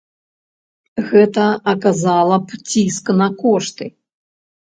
[1.09, 1.43] Гэта
[1.73, 3.85] аказала б ціск на кошты.